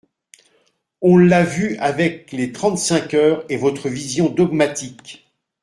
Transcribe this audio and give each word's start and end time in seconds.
On 1.03 1.15
l’a 1.17 1.43
vu 1.43 1.77
avec 1.77 2.31
les 2.31 2.51
trente-cinq 2.51 3.13
heures 3.13 3.45
et 3.49 3.55
votre 3.57 3.87
vision 3.87 4.29
dogmatique. 4.29 5.27